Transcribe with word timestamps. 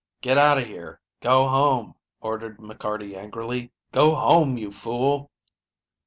"Get 0.21 0.35
out 0.39 0.57
of 0.57 0.65
here; 0.65 0.99
go 1.21 1.47
home," 1.47 1.93
ordered 2.21 2.57
McCarty 2.57 3.15
angrily. 3.15 3.71
"Go 3.91 4.15
home, 4.15 4.57
you 4.57 4.71
fool." 4.71 5.29